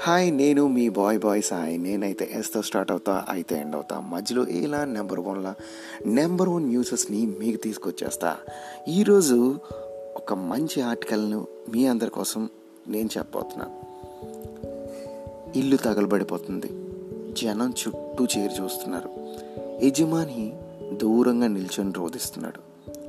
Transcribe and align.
Hi 0.00 0.36
నేను 0.36 0.66
మీ 0.66 0.88
bye 0.88 1.18
bye 1.18 1.42
Sai. 1.42 1.78
నేనైతే 1.78 2.30
ఎస్తో 2.32 2.62
start 2.62 2.90
అవుతా 2.90 3.24
అయితే 3.28 3.60
ఎండ్ 3.60 3.74
అవుతా. 3.74 4.00
మధ్యలో 4.00 4.46
ఇలా 4.46 4.84
నెంబర్ 4.84 5.20
వన్లా 5.20 5.54
నెంబర్ 6.06 6.48
వన్ 6.48 6.64
న్యూసెస్ని 6.64 7.26
మీకు 7.26 7.56
తీసుకొచ్చేస్తా. 7.56 8.36
ఈరోజు 8.88 9.58
ఒక 10.16 10.32
మంచి 10.32 10.80
ఆర్టికల్ను 10.80 11.46
మీ 11.72 11.86
అందరి 11.86 12.10
కోసం 12.10 12.48
నేను 12.88 13.08
చెప్పబోతున్నా. 13.18 13.70
ఇల్లు 15.56 15.76
తగలబడిపోతుంది. 15.76 16.66
జనం 17.32 17.70
చుట్టూ 17.70 18.24
చేరి 18.24 18.62
చూస్తున్నారు. 18.62 19.10
యజమాని 19.84 20.52
దూరంగా 20.92 21.46
నిల్చొని 21.46 21.92
రోధిస్తున్నాడు. 21.92 22.60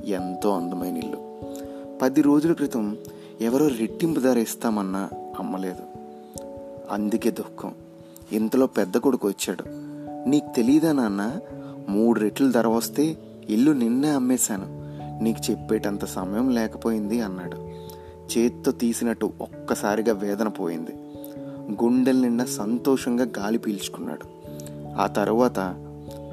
ఎంతో 0.06 0.50
అందమైన 0.50 0.96
ఇల్లు. 0.96 1.42
పది 2.02 2.22
రోజుల 2.22 2.52
క్రితం 2.52 2.96
ఎవరో 3.40 3.68
రెట్టింపు 3.68 4.20
ధర 4.20 4.38
ఇస్తామన్నా 4.38 5.10
అమ్మలేదు. 5.38 5.87
అందుకే 6.90 7.30
దుఃఖం. 7.30 7.72
ఇంతలో 8.32 8.66
పెద్ద 8.66 8.96
కొడుకు 8.96 9.28
వచ్చాడు. 9.28 9.64
నీకు 10.28 10.54
తెలియదా 10.56 10.92
నాన్న? 10.92 11.40
మూడు 11.88 12.20
రెట్లు 12.20 12.52
ధర 12.52 12.66
వస్తే 12.66 13.16
ఇల్లు 13.48 13.70
నిన్నే 13.70 14.08
అమ్మేశాను. 14.08 14.66
నీకు 15.24 15.50
చెప్పేటంత 15.50 16.04
సమయం 16.04 16.50
లేకపోయింది 16.50 17.20
అన్నాడు. 17.20 17.56
చేత్తో 18.38 18.72
తీసినట్టు 18.72 19.32
ఒక్కసారిగా 19.40 20.14
వేదన 20.14 20.48
పోయింది. 20.48 20.90
గుండెల 21.84 22.16
నిండా 22.16 22.44
సంతోషంగా 22.44 23.24
గాలి 23.38 23.58
పీల్చుకున్నాడు. 23.58 24.26
ఆ 25.00 25.06
తరువాత 25.06 25.56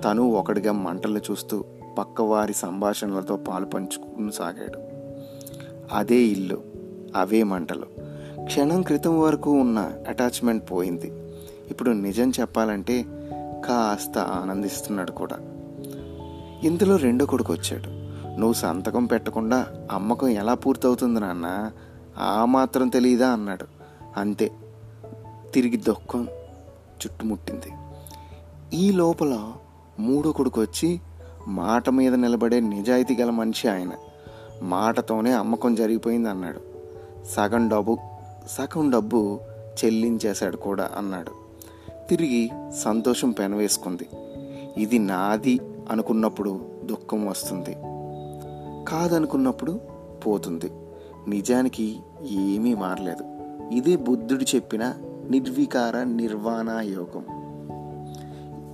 తను 0.05 0.31
ఒకడిగా 0.31 0.71
మంటలు 0.71 1.19
చూస్తూ 1.31 1.63
పక్కవారి 1.97 2.53
సంభాషణలతో 2.53 3.37
పాలు 3.37 3.65
పంచుకుని 3.65 4.31
సాగాడు. 4.33 4.79
అదే 5.95 6.15
ఇల్లు 6.15 6.63
అవే 7.15 7.43
మంటలు. 7.43 7.85
క్షణం 8.46 8.82
క్రితం 8.82 9.21
వరకు 9.21 9.51
ఉన్న 9.51 9.91
అటాచ్మెంట్ 10.07 10.71
పోయింది. 10.71 11.13
ఇప్పుడు 11.71 11.90
నిజం 11.90 12.29
చెప్పాలంటే 12.29 13.05
కాస్త 13.65 14.18
ఆనందిస్తున్నాడు 14.18 15.12
కూడా. 15.12 15.35
ఇందులో 16.63 16.96
రెండో 16.96 17.26
కొడుకు 17.26 17.54
వచ్చాడు. 17.54 17.90
నువ్వు 18.40 18.54
సంతకం 18.54 19.05
పెట్టకుండా 19.05 19.68
అమ్మకం 19.91 20.27
ఎలా 20.27 20.54
పూర్తవుతుంది 20.54 21.20
నాన్న? 21.20 21.71
ఆ 22.18 22.46
మాత్రం 22.46 22.87
తెలియదా 22.87 23.29
అన్నాడు. 23.29 23.65
అంతే. 24.18 24.52
తిరిగి 25.54 25.77
దుఃఖం 25.77 26.27
చుట్టుముట్టింది. 27.05 27.74
ఈ 28.74 28.91
లోపల 28.91 29.52
మూడో 29.99 30.32
కొడుకు 30.32 30.62
వచ్చి 30.62 30.99
మాట 31.48 31.90
మీద 31.90 32.13
నిలబడే 32.13 32.59
నిజాయితీ 32.59 33.15
గల 33.15 33.30
మనిషి 33.30 33.68
ఆయన. 33.68 33.91
మాటతోనే 34.63 35.32
అమ్మకం 35.32 35.76
జరిగిపోయింది 35.76 36.30
అన్నాడు. 36.30 36.62
సగం 37.35 37.68
డబ్బు 37.70 37.98
సగం 38.48 38.90
డబ్బు 38.90 39.40
చెల్లించేశాడు 39.85 40.57
కూడా 40.57 40.91
అన్నాడు. 40.98 41.32
తిరిగి 42.10 42.52
సంతోషం 42.74 43.32
పెనవేసుకుంది. 43.32 44.10
ఇది 44.77 44.99
నాది 44.99 45.60
అనుకున్నప్పుడు 45.90 46.62
దుఃఖం 46.85 47.27
వస్తుంది. 47.27 47.77
కాదనుకున్నప్పుడు 48.85 49.79
పోతుంది. 50.27 50.71
నిజానికి 51.27 51.99
ఏమీ 52.32 52.74
మారలేదు. 52.74 53.24
ఇదే 53.71 53.96
బుద్ధుడు 53.96 54.55
చెప్పిన 54.55 54.93
నిర్వికార 55.30 56.04
నిర్వాణ 56.04 56.70
యోగం. 56.70 57.26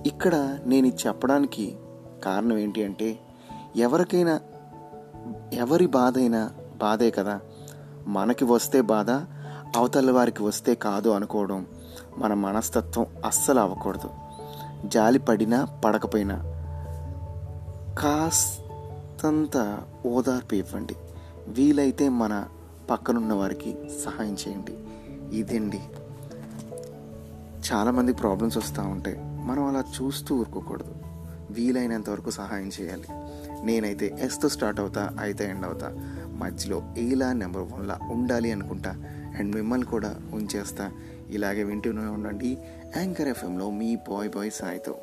ఇక్కడ 0.06 0.58
నేను 0.66 0.86
చెప్పడానికి 0.86 1.76
కారణం 2.24 2.58
ఏంటి 2.58 2.84
అంటే 2.84 3.18
ఎవరికైనా 3.76 4.40
ఎవరి 5.52 5.86
బాధ 5.86 6.18
అయినా 6.18 6.50
బాధే 6.76 7.10
కదా. 7.10 7.40
మనకి 8.06 8.44
వస్తే 8.44 8.80
బాధ 8.80 9.10
అవతల 9.76 10.10
వారికి 10.10 10.42
వస్తే 10.42 10.74
కాదు 10.74 11.08
అనుకోవడం 11.08 11.66
మన 12.18 12.34
మనస్తత్వం 12.34 13.06
అస్సలు 13.24 13.60
అవ్వకూడదు. 13.60 14.10
జాలి 14.86 15.18
పడినా 15.18 15.64
పడకపోయినా 15.64 16.42
కాస్తంత 17.98 19.78
ఓదార్పు 20.06 20.54
ఇవ్వండి. 20.54 20.96
వీలైతే 21.48 22.08
మన 22.08 22.44
పక్కనున్న 22.90 23.32
వారికి 23.32 23.76
సహాయం 24.04 24.36
చేయండి. 24.48 24.78
ఇదండి. 25.36 25.80
చాలామంది 27.72 28.12
ప్రాబ్లమ్స్ 28.12 28.58
వస్తూ 28.58 28.82
ఉంటాయి. 28.82 29.16
మనం 29.20 29.64
అలా 29.64 29.84
చూస్తూ 30.02 30.36
ఊరుకోకూడదు. 30.36 30.94
వీలైనంత 31.50 32.10
వరకు 32.10 32.30
సహాయం 32.30 32.70
చేయాలి. 32.80 33.06
నేనైతే 33.64 34.16
ఎస్తో 34.20 34.48
స్టార్ట్ 34.48 34.80
అవుతా 34.80 35.16
అయితే 35.20 35.48
ఎండ్ 35.48 35.66
అవుతా. 35.66 35.90
మధ్యలో 36.34 36.82
ఏలా 36.98 37.32
నెంబర్ 37.32 37.62
వన్లా 37.62 37.98
ఉండాలి 38.02 38.52
అనుకుంటా. 38.52 38.96
అండ్ 39.38 39.54
మిమ్మల్ని 39.54 39.86
కూడా 39.86 40.20
ఉంచేస్తా. 40.32 40.92
ఇలాగే 41.30 41.62
వింటూనే 41.62 42.00
ఉండండి. 42.00 42.58
యాంకర్ 42.96 43.28
ఎఫ్ఎంలో 43.28 43.70
మీ 43.70 43.96
బాయ్ 43.96 44.30
బాయ్ 44.30 44.50
సాయితో. 44.50 44.98